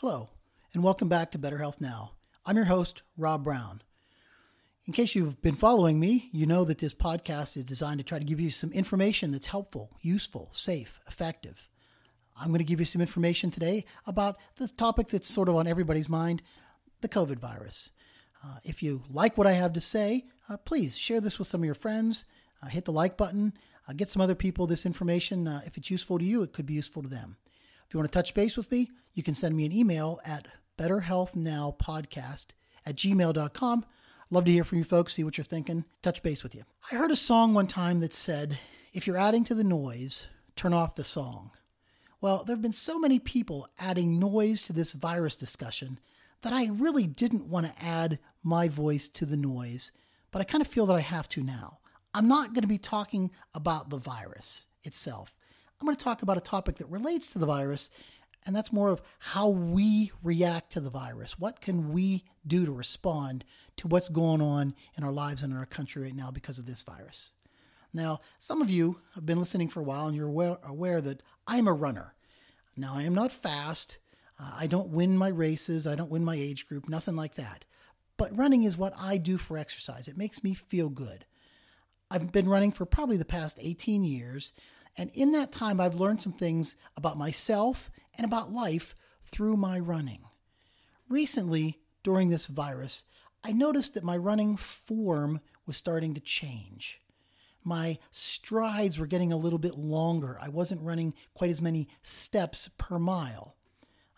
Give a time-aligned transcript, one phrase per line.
[0.00, 0.30] Hello,
[0.72, 2.12] and welcome back to Better Health Now.
[2.46, 3.82] I'm your host, Rob Brown.
[4.86, 8.20] In case you've been following me, you know that this podcast is designed to try
[8.20, 11.68] to give you some information that's helpful, useful, safe, effective.
[12.40, 15.66] I'm going to give you some information today about the topic that's sort of on
[15.66, 16.42] everybody's mind
[17.00, 17.90] the COVID virus.
[18.44, 21.62] Uh, if you like what I have to say, uh, please share this with some
[21.62, 22.24] of your friends.
[22.62, 23.52] Uh, hit the like button.
[23.88, 25.48] Uh, get some other people this information.
[25.48, 27.36] Uh, if it's useful to you, it could be useful to them.
[27.88, 30.46] If you want to touch base with me, you can send me an email at
[30.76, 32.46] betterhealthnowpodcast
[32.84, 33.86] at gmail.com.
[34.30, 36.64] Love to hear from you folks, see what you're thinking, touch base with you.
[36.92, 38.58] I heard a song one time that said,
[38.92, 41.52] if you're adding to the noise, turn off the song.
[42.20, 45.98] Well, there have been so many people adding noise to this virus discussion
[46.42, 49.92] that I really didn't want to add my voice to the noise,
[50.30, 51.78] but I kind of feel that I have to now.
[52.12, 55.34] I'm not going to be talking about the virus itself.
[55.80, 57.88] I'm going to talk about a topic that relates to the virus,
[58.44, 61.38] and that's more of how we react to the virus.
[61.38, 63.44] What can we do to respond
[63.76, 66.66] to what's going on in our lives and in our country right now because of
[66.66, 67.32] this virus?
[67.92, 71.22] Now, some of you have been listening for a while and you're aware, aware that
[71.46, 72.14] I'm a runner.
[72.76, 73.98] Now, I am not fast.
[74.38, 75.86] Uh, I don't win my races.
[75.86, 77.64] I don't win my age group, nothing like that.
[78.16, 80.08] But running is what I do for exercise.
[80.08, 81.24] It makes me feel good.
[82.10, 84.52] I've been running for probably the past 18 years.
[84.96, 89.78] And in that time, I've learned some things about myself and about life through my
[89.78, 90.22] running.
[91.08, 93.04] Recently, during this virus,
[93.44, 97.00] I noticed that my running form was starting to change.
[97.64, 100.38] My strides were getting a little bit longer.
[100.40, 103.56] I wasn't running quite as many steps per mile.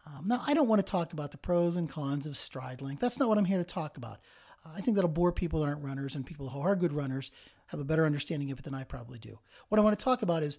[0.06, 3.00] Um, now, I don't want to talk about the pros and cons of stride length.
[3.00, 4.18] That's not what I'm here to talk about.
[4.64, 7.30] I think that'll bore people that aren't runners, and people who are good runners
[7.68, 9.38] have a better understanding of it than I probably do.
[9.68, 10.58] What I want to talk about is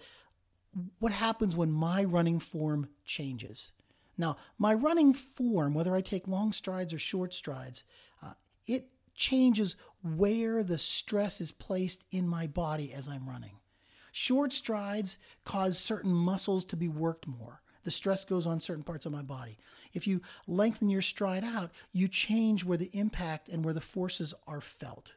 [1.00, 3.72] what happens when my running form changes.
[4.18, 7.84] Now, my running form, whether I take long strides or short strides,
[8.24, 8.34] uh,
[8.66, 13.58] it changes where the stress is placed in my body as I'm running.
[14.12, 19.06] Short strides cause certain muscles to be worked more the stress goes on certain parts
[19.06, 19.58] of my body.
[19.94, 24.34] If you lengthen your stride out, you change where the impact and where the forces
[24.48, 25.16] are felt.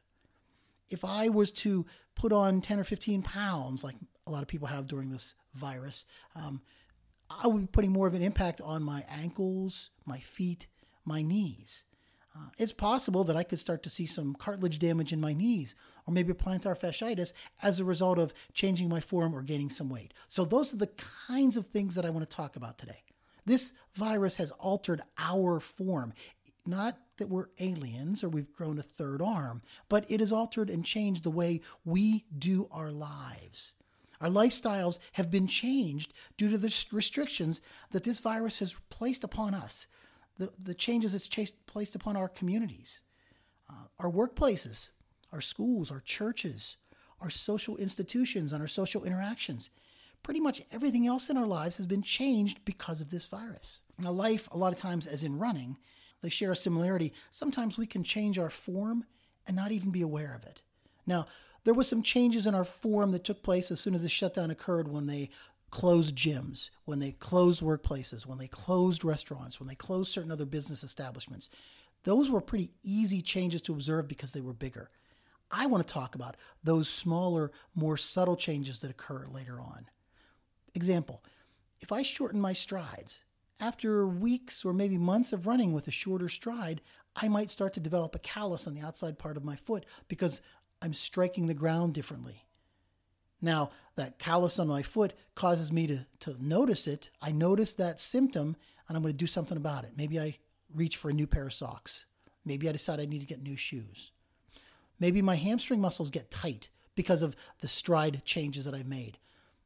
[0.89, 4.69] If I was to put on 10 or 15 pounds, like a lot of people
[4.69, 6.61] have during this virus, um,
[7.31, 10.67] I would be putting more of an impact on my ankles, my feet,
[11.05, 11.85] my knees.
[12.37, 15.75] Uh, it's possible that I could start to see some cartilage damage in my knees
[16.07, 17.33] or maybe plantar fasciitis
[17.63, 20.13] as a result of changing my form or gaining some weight.
[20.29, 20.91] So, those are the
[21.27, 23.03] kinds of things that I want to talk about today.
[23.47, 26.13] This virus has altered our form.
[26.67, 30.85] Not that we're aliens or we've grown a third arm, but it has altered and
[30.85, 33.75] changed the way we do our lives.
[34.21, 37.61] Our lifestyles have been changed due to the restrictions
[37.91, 39.87] that this virus has placed upon us,
[40.39, 41.29] the, the changes it's
[41.67, 43.03] placed upon our communities,
[43.69, 44.89] uh, our workplaces,
[45.35, 46.77] our schools, our churches,
[47.21, 49.69] our social institutions, and our social interactions.
[50.23, 53.81] Pretty much everything else in our lives has been changed because of this virus.
[53.99, 55.77] Now, life, a lot of times, as in running,
[56.23, 57.13] they share a similarity.
[57.31, 59.05] Sometimes we can change our form
[59.47, 60.63] and not even be aware of it.
[61.07, 61.27] Now,
[61.65, 64.51] there was some changes in our form that took place as soon as the shutdown
[64.51, 65.31] occurred when they
[65.71, 70.47] closed gyms, when they closed workplaces, when they closed restaurants, when they closed certain other
[70.47, 71.51] business establishments.
[72.05, 74.91] Those were pretty easy changes to observe because they were bigger.
[75.51, 79.87] I want to talk about those smaller, more subtle changes that occur later on.
[80.75, 81.23] Example
[81.81, 83.21] if I shorten my strides,
[83.61, 86.81] after weeks or maybe months of running with a shorter stride,
[87.15, 90.41] I might start to develop a callus on the outside part of my foot because
[90.83, 92.45] I'm striking the ground differently.
[93.41, 97.11] Now, that callus on my foot causes me to, to notice it.
[97.21, 98.57] I notice that symptom
[98.89, 99.93] and I'm going to do something about it.
[99.97, 100.39] Maybe I
[100.75, 102.07] reach for a new pair of socks.
[102.45, 104.13] Maybe I decide I need to get new shoes.
[104.99, 109.19] Maybe my hamstring muscles get tight because of the stride changes that I've made.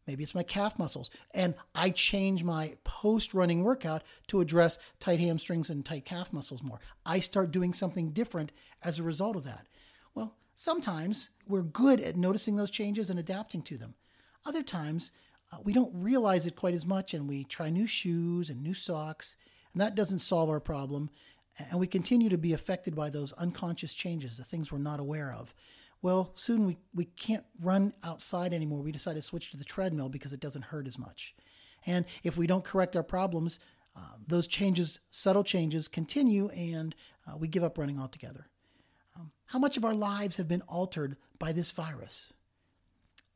[0.06, 1.10] Maybe it's my calf muscles.
[1.34, 6.62] And I change my post running workout to address tight hamstrings and tight calf muscles
[6.62, 6.80] more.
[7.04, 8.50] I start doing something different
[8.82, 9.66] as a result of that.
[10.14, 13.94] Well, sometimes we're good at noticing those changes and adapting to them.
[14.46, 15.12] Other times,
[15.52, 18.74] uh, we don't realize it quite as much and we try new shoes and new
[18.74, 19.36] socks,
[19.74, 21.10] and that doesn't solve our problem
[21.58, 25.32] and we continue to be affected by those unconscious changes, the things we're not aware
[25.32, 25.54] of.
[26.00, 28.80] Well, soon we, we can't run outside anymore.
[28.82, 31.34] We decide to switch to the treadmill because it doesn't hurt as much.
[31.86, 33.58] And if we don't correct our problems,
[33.96, 36.94] uh, those changes, subtle changes, continue and
[37.26, 38.46] uh, we give up running altogether.
[39.16, 42.32] Um, how much of our lives have been altered by this virus?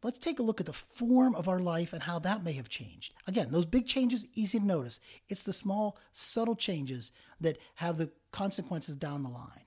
[0.02, 2.69] Let's take a look at the form of our life and how that may have
[2.69, 3.14] changed.
[3.26, 5.00] Again, those big changes, easy to notice.
[5.28, 9.66] It's the small, subtle changes that have the consequences down the line.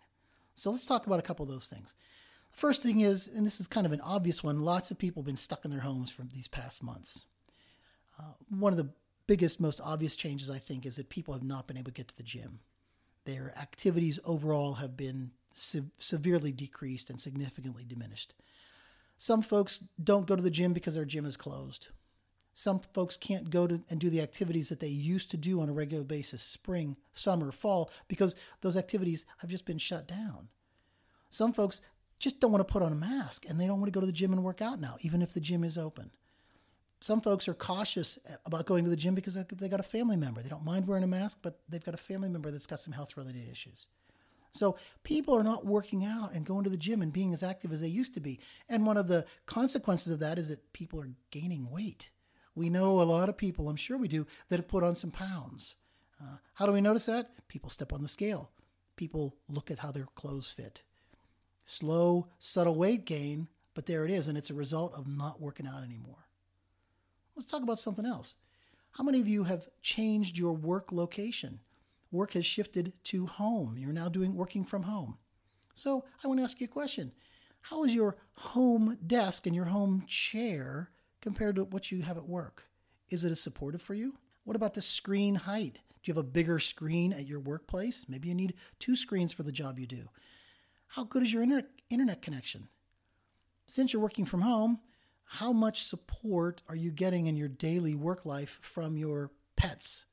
[0.55, 1.95] So let's talk about a couple of those things.
[2.49, 5.27] First thing is, and this is kind of an obvious one, lots of people have
[5.27, 7.25] been stuck in their homes for these past months.
[8.17, 8.89] Uh, one of the
[9.27, 12.07] biggest, most obvious changes, I think, is that people have not been able to get
[12.07, 12.59] to the gym.
[13.25, 18.33] Their activities overall have been se- severely decreased and significantly diminished.
[19.17, 21.89] Some folks don't go to the gym because their gym is closed.
[22.53, 25.67] Some folks can't go to and do the activities that they used to do on
[25.67, 30.47] a regular basis, spring, summer, fall, because those activities have just been shut down.
[31.29, 31.81] Some folks
[32.17, 34.05] just don't want to put on a mask and they don't want to go to
[34.05, 36.11] the gym and work out now, even if the gym is open.
[37.01, 40.41] Some folks are cautious about going to the gym because they got a family member.
[40.41, 42.93] They don't mind wearing a mask, but they've got a family member that's got some
[42.93, 43.87] health related issues.
[44.55, 47.73] So people are not working out and going to the gym and being as active
[47.73, 48.39] as they used to be.
[48.69, 52.09] And one of the consequences of that is that people are gaining weight.
[52.55, 55.11] We know a lot of people, I'm sure we do, that have put on some
[55.11, 55.75] pounds.
[56.21, 57.31] Uh, how do we notice that?
[57.49, 58.49] People step on the scale.
[58.95, 60.83] People look at how their clothes fit.
[61.65, 65.67] Slow, subtle weight gain, but there it is, and it's a result of not working
[65.67, 66.29] out anymore.
[67.35, 68.35] Let's talk about something else.
[68.91, 71.59] How many of you have changed your work location?
[72.11, 73.77] Work has shifted to home.
[73.77, 75.17] You're now doing working from home.
[75.73, 77.11] So I want to ask you a question.
[77.61, 80.91] How is your home desk and your home chair
[81.21, 82.65] compared to what you have at work?
[83.09, 84.13] Is it as supportive for you?
[84.43, 85.79] What about the screen height?
[86.03, 88.05] Do you have a bigger screen at your workplace?
[88.07, 90.09] Maybe you need two screens for the job you do.
[90.87, 91.43] How good is your
[91.89, 92.67] internet connection?
[93.67, 94.79] Since you're working from home,
[95.25, 100.05] how much support are you getting in your daily work life from your pets?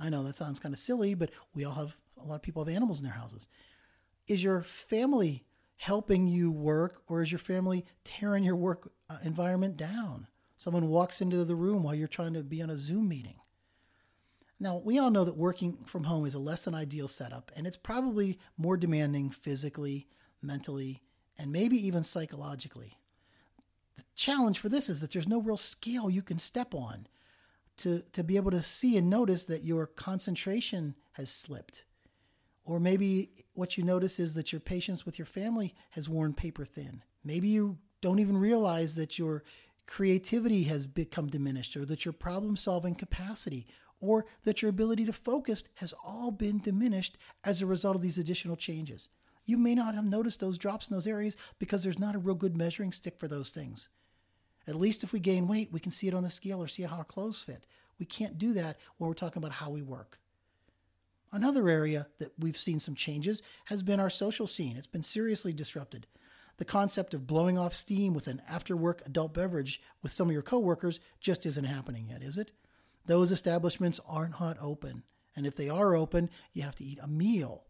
[0.00, 2.64] I know that sounds kind of silly, but we all have a lot of people
[2.64, 3.48] have animals in their houses.
[4.26, 5.44] Is your family
[5.76, 10.26] helping you work, or is your family tearing your work uh, environment down?
[10.58, 13.36] Someone walks into the room while you're trying to be on a Zoom meeting.
[14.58, 17.66] Now, we all know that working from home is a less than ideal setup, and
[17.66, 20.06] it's probably more demanding physically,
[20.42, 21.02] mentally,
[21.38, 22.98] and maybe even psychologically.
[23.96, 27.06] The challenge for this is that there's no real scale you can step on
[27.80, 31.84] to, to be able to see and notice that your concentration has slipped.
[32.64, 36.64] Or maybe what you notice is that your patience with your family has worn paper
[36.64, 37.02] thin.
[37.24, 39.44] Maybe you don't even realize that your
[39.86, 43.66] creativity has become diminished, or that your problem solving capacity,
[43.98, 48.18] or that your ability to focus has all been diminished as a result of these
[48.18, 49.08] additional changes.
[49.44, 52.36] You may not have noticed those drops in those areas because there's not a real
[52.36, 53.88] good measuring stick for those things.
[54.66, 56.82] At least if we gain weight, we can see it on the scale or see
[56.82, 57.64] how our clothes fit.
[57.98, 60.18] We can't do that when we're talking about how we work.
[61.32, 64.76] Another area that we've seen some changes has been our social scene.
[64.76, 66.06] It's been seriously disrupted.
[66.56, 70.32] The concept of blowing off steam with an after work adult beverage with some of
[70.32, 72.50] your coworkers just isn't happening yet, is it?
[73.06, 75.04] Those establishments are not hot open.
[75.36, 77.64] And if they are open, you have to eat a meal.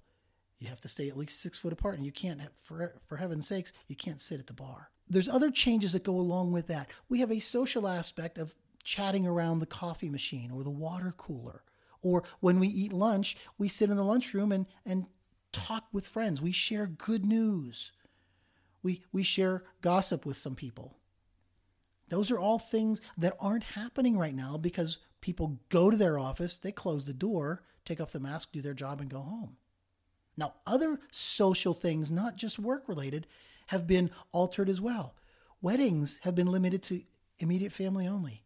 [0.58, 3.46] You have to stay at least six foot apart, and you can't, for, for heaven's
[3.46, 6.88] sakes, you can't sit at the bar there's other changes that go along with that.
[7.08, 8.54] We have a social aspect of
[8.84, 11.62] chatting around the coffee machine or the water cooler.
[12.00, 15.06] Or when we eat lunch, we sit in the lunchroom and, and
[15.52, 16.40] talk with friends.
[16.40, 17.92] We share good news.
[18.82, 20.96] We, we share gossip with some people.
[22.08, 26.56] Those are all things that aren't happening right now because people go to their office,
[26.56, 29.56] they close the door, take off the mask, do their job, and go home.
[30.36, 33.26] Now, other social things, not just work related,
[33.70, 35.14] have been altered as well.
[35.62, 37.02] Weddings have been limited to
[37.38, 38.42] immediate family only.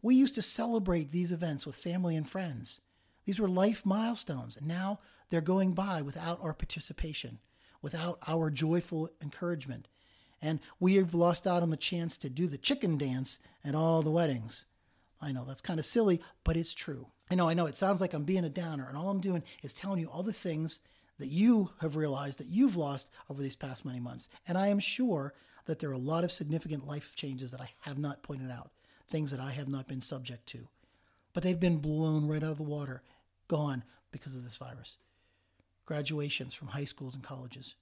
[0.00, 2.80] We used to celebrate these events with family and friends.
[3.26, 7.40] These were life milestones, and now they're going by without our participation,
[7.82, 9.86] without our joyful encouragement.
[10.40, 14.00] And we have lost out on the chance to do the chicken dance at all
[14.00, 14.64] the weddings.
[15.20, 17.08] I know that's kind of silly, but it's true.
[17.30, 19.42] I know, I know, it sounds like I'm being a downer, and all I'm doing
[19.62, 20.80] is telling you all the things
[21.18, 24.28] that you have realized that you've lost over these past many months.
[24.48, 25.34] And I am sure
[25.66, 28.70] that there are a lot of significant life changes that I have not pointed out,
[29.08, 30.68] things that I have not been subject to.
[31.32, 33.02] But they've been blown right out of the water,
[33.48, 34.98] gone because of this virus.
[35.86, 37.74] Graduations from high schools and colleges,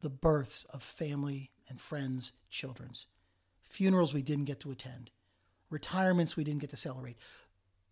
[0.00, 3.06] the births of family and friends' children's,
[3.62, 5.10] funerals we didn't get to attend,
[5.70, 7.16] retirements we didn't get to celebrate,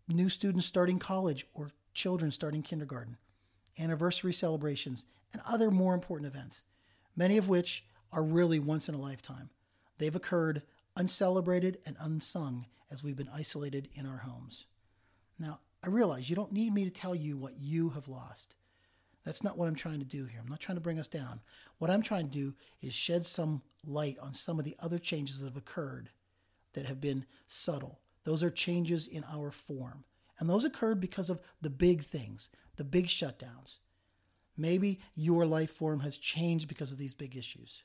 [0.08, 3.16] new students starting college or children starting kindergarten
[3.78, 6.62] anniversary celebrations, and other more important events,
[7.16, 9.50] many of which are really once in a lifetime.
[9.98, 10.62] They've occurred
[10.96, 14.66] uncelebrated and unsung as we've been isolated in our homes.
[15.38, 18.54] Now, I realize you don't need me to tell you what you have lost.
[19.24, 20.40] That's not what I'm trying to do here.
[20.40, 21.40] I'm not trying to bring us down.
[21.78, 25.40] What I'm trying to do is shed some light on some of the other changes
[25.40, 26.10] that have occurred
[26.74, 28.00] that have been subtle.
[28.24, 30.04] Those are changes in our form.
[30.38, 33.78] And those occurred because of the big things, the big shutdowns.
[34.56, 37.82] Maybe your life form has changed because of these big issues.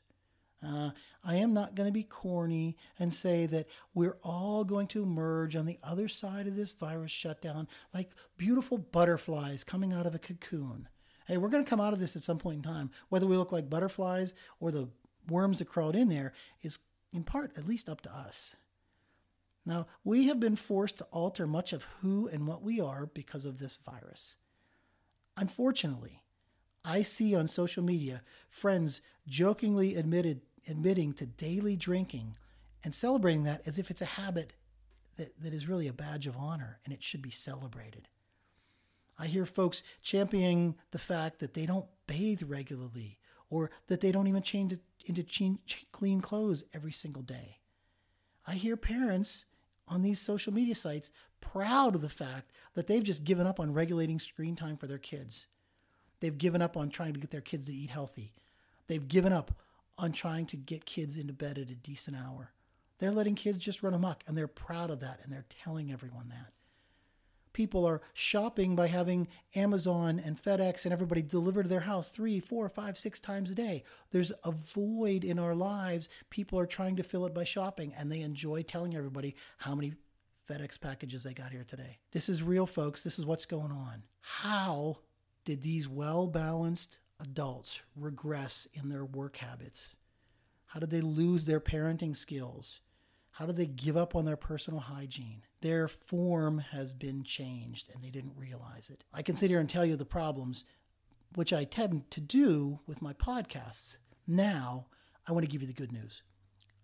[0.65, 0.91] Uh,
[1.24, 5.55] I am not going to be corny and say that we're all going to emerge
[5.55, 10.20] on the other side of this virus shutdown like beautiful butterflies coming out of a
[10.20, 10.88] cocoon.
[11.27, 12.91] Hey, we're going to come out of this at some point in time.
[13.10, 14.89] Whether we look like butterflies or the
[15.27, 16.79] worms that crawled in there is,
[17.12, 18.55] in part, at least up to us.
[19.65, 23.46] Now, we have been forced to alter much of who and what we are because
[23.46, 24.36] of this virus.
[25.38, 26.24] Unfortunately,
[26.84, 32.38] I see on social media friends jokingly admitted admitting to daily drinking
[32.84, 34.53] and celebrating that as if it's a habit
[35.18, 38.08] that, that is really a badge of honor and it should be celebrated.
[39.18, 44.27] I hear folks championing the fact that they don't bathe regularly or that they don't
[44.27, 45.58] even change into
[45.91, 47.60] clean clothes every single day.
[48.46, 49.46] I hear parents
[49.91, 53.74] on these social media sites proud of the fact that they've just given up on
[53.74, 55.48] regulating screen time for their kids.
[56.21, 58.31] They've given up on trying to get their kids to eat healthy.
[58.88, 59.51] They've given up
[59.98, 62.53] on trying to get kids into bed at a decent hour.
[63.00, 66.29] They're letting kids just run amok, and they're proud of that, and they're telling everyone
[66.29, 66.53] that.
[67.53, 72.39] People are shopping by having Amazon and FedEx and everybody deliver to their house three,
[72.39, 73.84] four, five, six times a day.
[74.12, 76.08] There's a void in our lives.
[76.29, 79.93] People are trying to fill it by shopping, and they enjoy telling everybody how many
[80.50, 82.00] FedEx packages they got here today.
[82.12, 83.03] This is real, folks.
[83.03, 84.03] This is what's going on.
[84.22, 85.00] How
[85.46, 89.98] did these well balanced adults regress in their work habits?
[90.67, 92.79] How did they lose their parenting skills?
[93.41, 95.41] How did they give up on their personal hygiene?
[95.62, 99.03] Their form has been changed and they didn't realize it.
[99.12, 100.63] I can sit here and tell you the problems,
[101.33, 103.98] which I tend to do with my podcasts.
[104.27, 104.86] Now,
[105.27, 106.21] I want to give you the good news.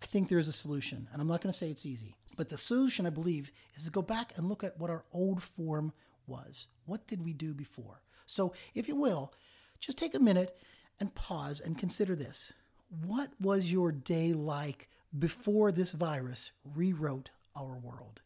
[0.02, 2.50] I think there is a solution, and I'm not going to say it's easy, but
[2.50, 5.94] the solution, I believe, is to go back and look at what our old form
[6.26, 6.66] was.
[6.88, 8.02] What did we do before?
[8.26, 9.32] So, if you will,
[9.80, 10.58] just take a minute
[11.00, 12.52] and pause and consider this.
[13.06, 18.22] What was your day like before this virus rewrote our world?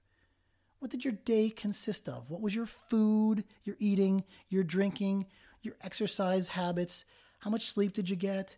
[0.80, 2.30] What did your day consist of?
[2.30, 5.28] What was your food, your eating, your drinking,
[5.62, 7.06] your exercise habits?
[7.40, 8.58] How much sleep did you get?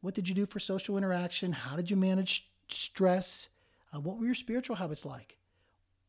[0.00, 1.52] What did you do for social interaction?
[1.52, 3.48] How did you manage stress?
[3.94, 5.36] Uh, what were your spiritual habits like?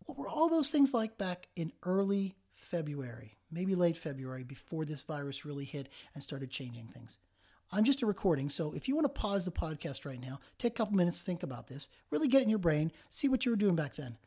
[0.05, 2.35] What were all those things like back in early
[2.71, 7.17] February, maybe late February, before this virus really hit and started changing things.
[7.73, 10.73] I'm just a recording, so if you want to pause the podcast right now, take
[10.73, 13.57] a couple minutes think about this, really get in your brain, see what you were
[13.57, 14.17] doing back then.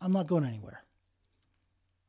[0.00, 0.82] I'm not going anywhere.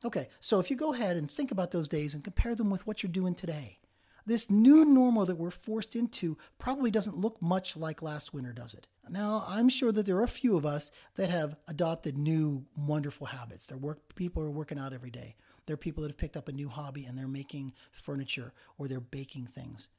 [0.04, 2.88] Okay, so if you go ahead and think about those days and compare them with
[2.88, 3.78] what you're doing today,
[4.26, 8.74] this new normal that we're forced into probably doesn't look much like last winter, does
[8.74, 8.88] it?
[9.10, 13.28] Now, I'm sure that there are a few of us that have adopted new wonderful
[13.28, 13.68] habits.
[13.68, 15.36] Their work people are working out every day.
[15.68, 18.88] There are people that have picked up a new hobby and they're making furniture or
[18.88, 19.90] they're baking things.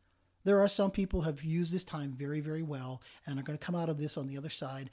[0.44, 3.58] There are some people who have used this time very, very well and are going
[3.58, 4.90] to come out of this on the other side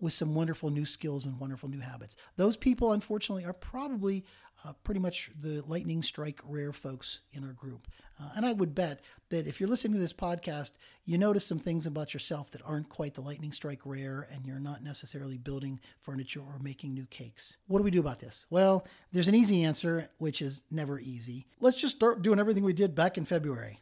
[0.00, 2.16] with some wonderful new skills and wonderful new habits.
[2.36, 4.24] Those people, unfortunately, are probably
[4.64, 7.88] uh, pretty much the lightning strike rare folks in our group.
[8.20, 9.00] Uh, and I would bet
[9.30, 10.72] that if you're listening to this podcast,
[11.04, 14.60] you notice some things about yourself that aren't quite the lightning strike rare, and you're
[14.60, 17.56] not necessarily building furniture or making new cakes.
[17.66, 18.46] What do we do about this?
[18.50, 21.46] Well, there's an easy answer, which is never easy.
[21.60, 23.80] Let's just start doing everything we did back in February.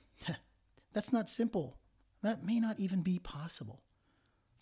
[0.96, 1.76] That's not simple.
[2.22, 3.82] That may not even be possible.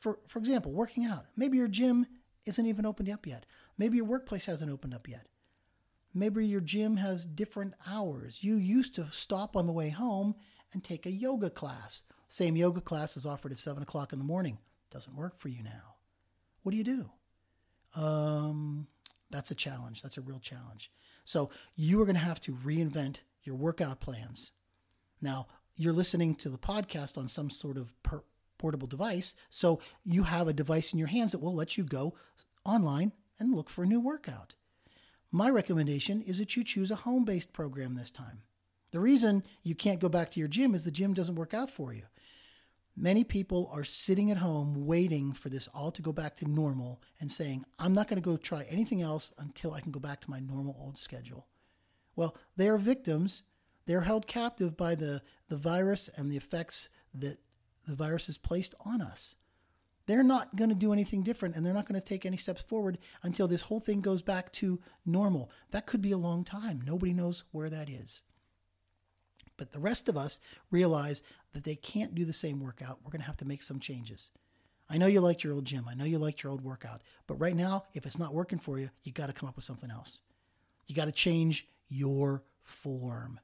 [0.01, 1.27] For, for example, working out.
[1.37, 2.09] Maybe your gym
[2.45, 3.47] isn't even opened up yet.
[3.79, 5.29] Maybe your workplace hasn't opened up yet.
[6.13, 8.43] Maybe your gym has different hours.
[8.43, 10.35] You used to stop on the way home
[10.73, 12.03] and take a yoga class.
[12.27, 14.59] Same yoga class is offered at 7 o'clock in the morning.
[14.91, 15.95] Doesn't work for you now.
[16.65, 17.11] What do you do?
[17.95, 18.89] Um,
[19.31, 20.03] that's a challenge.
[20.03, 20.91] That's a real challenge.
[21.25, 24.51] So you are going to have to reinvent your workout plans.
[25.23, 28.25] Now, you're listening to the podcast on some sort of per-
[28.59, 29.35] portable device.
[29.51, 32.15] So you have a device in your hands that will let you go
[32.65, 34.55] online and look for a new workout.
[35.31, 38.43] My recommendation is that you choose a home based program this time.
[38.93, 41.69] The reason you can't go back to your gym is the gym doesn't work out
[41.69, 42.05] for you.
[42.97, 47.03] Many people are sitting at home waiting for this all to go back to normal
[47.19, 50.21] and saying, I'm not going to go try anything else until I can go back
[50.21, 51.49] to my normal old schedule.
[52.15, 53.43] Well, they are victims.
[53.87, 57.39] They're held captive by the, the virus and the effects that
[57.87, 59.37] the virus has placed on us.
[60.07, 62.63] They're not going to do anything different and they're not going to take any steps
[62.63, 65.51] forward until this whole thing goes back to normal.
[65.71, 66.83] That could be a long time.
[66.85, 68.23] Nobody knows where that is.
[69.57, 71.23] But the rest of us realize
[71.53, 72.99] that they can't do the same workout.
[73.03, 74.31] We're going to have to make some changes.
[74.91, 75.87] I know you liked your old gym.
[75.89, 77.03] I know you liked your old workout.
[77.27, 79.65] But right now, if it's not working for you, you got to come up with
[79.65, 80.21] something else.
[80.87, 83.41] You got to change your form.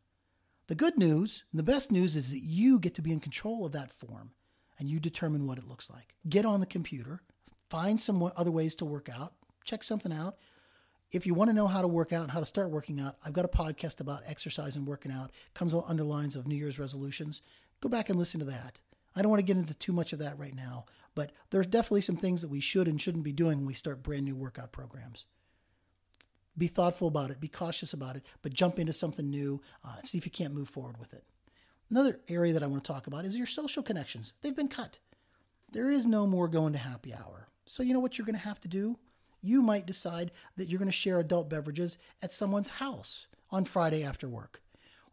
[0.71, 3.73] The good news, the best news is that you get to be in control of
[3.73, 4.31] that form
[4.79, 6.15] and you determine what it looks like.
[6.29, 7.23] Get on the computer,
[7.69, 9.33] find some other ways to work out,
[9.65, 10.37] check something out.
[11.11, 13.17] If you want to know how to work out and how to start working out,
[13.27, 15.33] I've got a podcast about exercise and working out.
[15.49, 17.43] It comes under lines of New Year's resolutions.
[17.81, 18.79] Go back and listen to that.
[19.17, 20.85] I don't want to get into too much of that right now,
[21.17, 24.05] but there's definitely some things that we should and shouldn't be doing when we start
[24.05, 25.27] brand new workout programs.
[26.61, 30.07] Be thoughtful about it, be cautious about it, but jump into something new uh, and
[30.07, 31.25] see if you can't move forward with it.
[31.88, 34.35] Another area that I want to talk about is your social connections.
[34.43, 34.99] They've been cut.
[35.73, 37.49] There is no more going to happy hour.
[37.64, 38.99] So, you know what you're going to have to do?
[39.40, 44.05] You might decide that you're going to share adult beverages at someone's house on Friday
[44.05, 44.61] after work.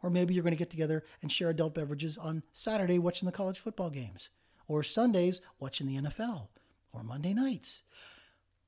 [0.03, 3.31] Or maybe you're going to get together and share adult beverages on Saturday watching the
[3.31, 4.27] college football games,
[4.67, 6.49] or Sundays watching the NFL,
[6.91, 7.83] or Monday nights.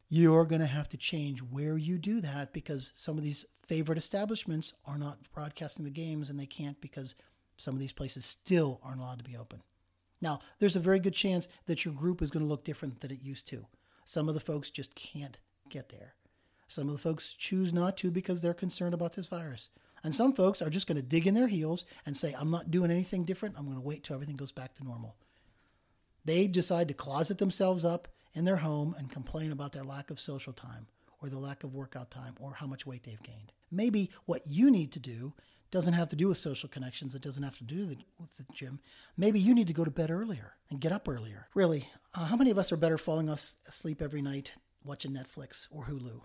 [0.09, 3.97] You're going to have to change where you do that because some of these favorite
[3.99, 7.15] establishments are not broadcasting the games and they can't because
[7.57, 9.61] some of these places still aren't allowed to be open.
[10.19, 13.11] Now, there's a very good chance that your group is going to look different than
[13.11, 13.67] it used to.
[14.03, 15.37] Some of the folks just can't
[15.69, 16.15] get there.
[16.67, 19.69] Some of the folks choose not to because they're concerned about this virus.
[20.03, 22.71] And some folks are just going to dig in their heels and say, I'm not
[22.71, 23.55] doing anything different.
[23.57, 25.15] I'm going to wait till everything goes back to normal.
[26.25, 30.19] They decide to closet themselves up in their home and complain about their lack of
[30.19, 30.87] social time
[31.21, 33.51] or the lack of workout time or how much weight they've gained.
[33.71, 35.33] Maybe what you need to do
[35.71, 37.13] doesn't have to do with social connections.
[37.13, 38.79] It doesn't have to do with the gym.
[39.17, 41.47] Maybe you need to go to bed earlier and get up earlier.
[41.53, 45.85] Really, uh, how many of us are better falling asleep every night watching Netflix or
[45.85, 46.21] Hulu?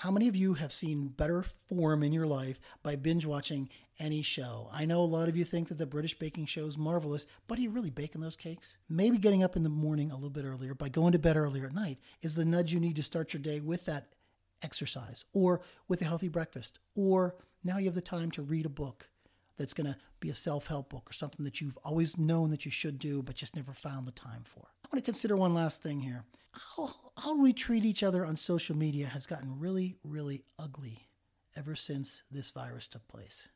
[0.00, 4.22] How many of you have seen better form in your life by binge watching any
[4.22, 4.70] show?
[4.72, 7.58] I know a lot of you think that the British baking show is marvelous, but
[7.58, 8.78] are you really baking those cakes?
[8.88, 11.66] Maybe getting up in the morning a little bit earlier by going to bed earlier
[11.66, 14.14] at night is the nudge you need to start your day with that
[14.62, 16.78] exercise or with a healthy breakfast.
[16.96, 19.10] Or now you have the time to read a book
[19.58, 22.64] that's going to be a self help book or something that you've always known that
[22.64, 24.68] you should do, but just never found the time for.
[24.92, 28.76] Want to consider one last thing here how, how we treat each other on social
[28.76, 31.08] media has gotten really, really ugly
[31.56, 33.48] ever since this virus took place.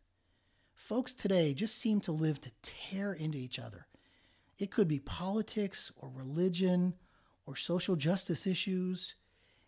[0.75, 3.87] Folks today just seem to live to tear into each other.
[4.59, 6.95] It could be politics or religion
[7.47, 9.15] or social justice issues.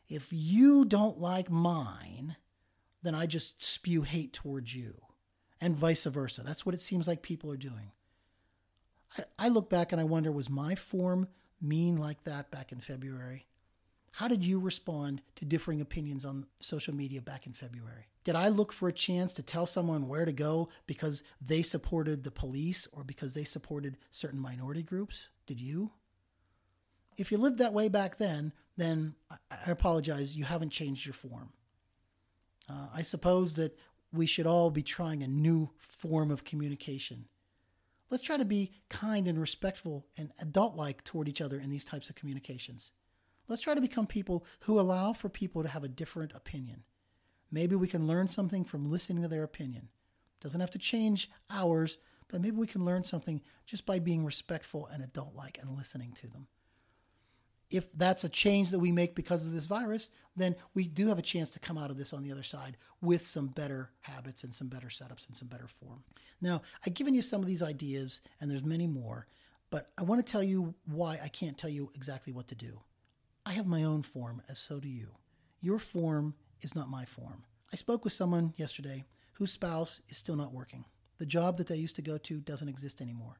[0.09, 2.37] If you don't like mine,
[3.03, 5.01] then I just spew hate towards you,
[5.61, 6.43] and vice versa.
[6.45, 7.91] That's what it seems like people are doing.
[9.19, 11.29] I, I look back and I wonder was my form
[11.61, 13.47] mean like that back in February?
[14.13, 18.07] How did you respond to differing opinions on social media back in February?
[18.25, 22.25] Did I look for a chance to tell someone where to go because they supported
[22.25, 25.29] the police or because they supported certain minority groups?
[25.47, 25.91] Did you?
[27.19, 29.15] If you lived that way back then, then
[29.51, 31.51] I apologize, you haven't changed your form.
[32.69, 33.79] Uh, I suppose that
[34.13, 37.27] we should all be trying a new form of communication
[38.09, 41.85] Let's try to be kind and respectful and adult like toward each other in these
[41.85, 42.93] types of communications.
[43.49, 46.85] Let's try to become people who allow for people to have a different opinion.
[47.51, 49.89] Maybe we can learn something from listening to their opinion.
[50.41, 54.87] Doesn't have to change ours, but maybe we can learn something just by being respectful
[54.87, 56.49] and adult like and listening to them
[57.77, 61.19] if that's a change that we make because of this virus, then we do have
[61.19, 64.45] a chance to come out of this on the other side with some better habits
[64.45, 66.03] and some better setups and some better form.
[66.41, 69.27] Now, I've given you some of these ideas, and there's many more,
[69.71, 72.81] but I want to tell you why I can't tell you exactly what to do.
[73.45, 75.09] I have my own form, as so do you.
[75.61, 77.45] Your form is not my form.
[77.73, 80.85] I spoke with someone yesterday whose spouse is still not working.
[81.19, 83.39] The job that they used to go to doesn't exist anymore.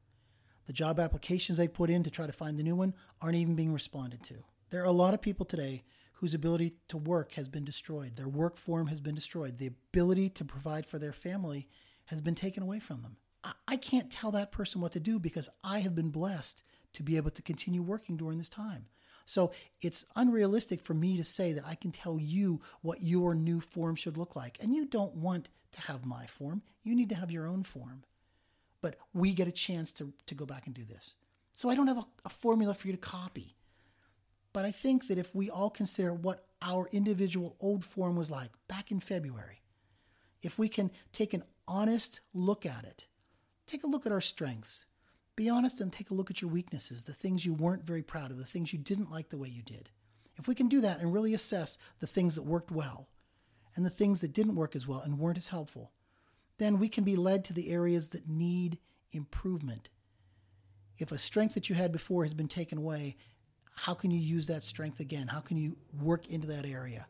[0.67, 3.55] The job applications they put in to try to find the new one aren't even
[3.55, 4.35] being responded to.
[4.69, 8.15] There are a lot of people today whose ability to work has been destroyed.
[8.15, 9.57] Their work form has been destroyed.
[9.57, 11.67] The ability to provide for their family
[12.05, 13.17] has been taken away from them.
[13.67, 17.15] I can't tell that person what to do because I have been blessed to be
[17.15, 18.87] able to continue working during this time.
[19.25, 19.51] So
[19.81, 23.95] it's unrealistic for me to say that I can tell you what your new form
[23.95, 24.57] should look like.
[24.61, 28.03] And you don't want to have my form, you need to have your own form
[28.87, 31.15] but we get a chance to, to go back and do this.
[31.55, 33.57] So I don't have a, a formula for you to copy.
[34.53, 38.51] But I think that if we all consider what our individual old form was like
[38.69, 39.61] back in February,
[40.41, 43.07] if we can take an honest look at it,
[43.65, 44.85] take a look at our strengths,
[45.35, 48.31] be honest and take a look at your weaknesses, the things you weren't very proud
[48.31, 49.89] of, the things you didn't like the way you did.
[50.37, 53.09] If we can do that and really assess the things that worked well
[53.75, 55.91] and the things that didn't work as well and weren't as helpful,
[56.57, 58.79] then we can be led to the areas that need
[59.11, 59.89] improvement.
[60.97, 63.15] If a strength that you had before has been taken away,
[63.75, 65.27] how can you use that strength again?
[65.27, 67.05] How can you work into that area?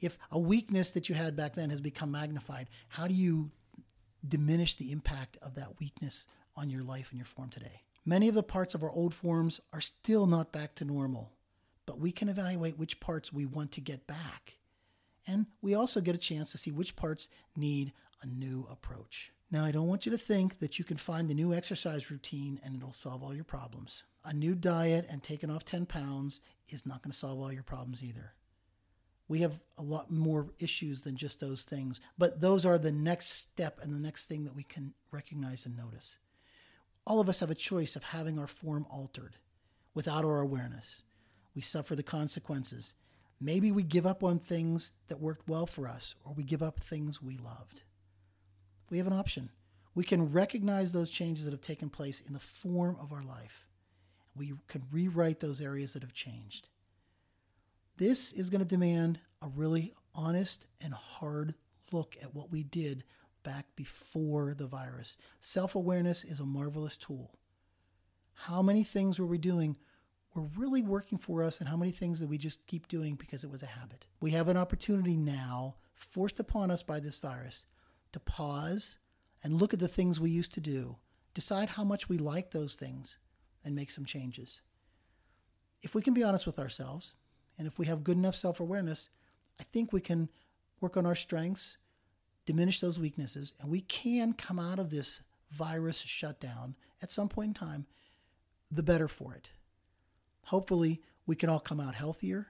[0.00, 3.50] If a weakness that you had back then has become magnified, how do you
[4.26, 7.82] diminish the impact of that weakness on your life and your form today?
[8.04, 11.32] Many of the parts of our old forms are still not back to normal,
[11.86, 14.58] but we can evaluate which parts we want to get back.
[15.26, 19.32] And we also get a chance to see which parts need a new approach.
[19.50, 22.60] Now, I don't want you to think that you can find the new exercise routine
[22.62, 24.04] and it'll solve all your problems.
[24.24, 27.64] A new diet and taking off 10 pounds is not going to solve all your
[27.64, 28.34] problems either.
[29.26, 33.30] We have a lot more issues than just those things, but those are the next
[33.30, 36.18] step and the next thing that we can recognize and notice.
[37.06, 39.36] All of us have a choice of having our form altered
[39.94, 41.02] without our awareness.
[41.54, 42.94] We suffer the consequences.
[43.40, 46.78] Maybe we give up on things that worked well for us, or we give up
[46.80, 47.82] things we loved
[48.90, 49.50] we have an option.
[49.94, 53.66] We can recognize those changes that have taken place in the form of our life.
[54.36, 56.68] We can rewrite those areas that have changed.
[57.96, 61.54] This is going to demand a really honest and hard
[61.92, 63.04] look at what we did
[63.42, 65.16] back before the virus.
[65.40, 67.32] Self awareness is a marvelous tool.
[68.34, 69.76] How many things were we doing
[70.34, 73.44] were really working for us, and how many things did we just keep doing because
[73.44, 74.06] it was a habit?
[74.20, 77.64] We have an opportunity now, forced upon us by this virus,
[78.12, 78.96] to pause
[79.42, 80.96] and look at the things we used to do,
[81.34, 83.18] decide how much we like those things,
[83.64, 84.60] and make some changes.
[85.82, 87.14] If we can be honest with ourselves,
[87.58, 89.08] and if we have good enough self awareness,
[89.58, 90.28] I think we can
[90.80, 91.76] work on our strengths,
[92.46, 97.48] diminish those weaknesses, and we can come out of this virus shutdown at some point
[97.48, 97.86] in time
[98.70, 99.50] the better for it.
[100.44, 102.48] Hopefully, we can all come out healthier,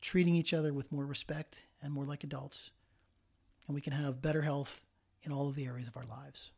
[0.00, 2.70] treating each other with more respect and more like adults,
[3.66, 4.82] and we can have better health
[5.22, 6.48] in all of the areas of our lives.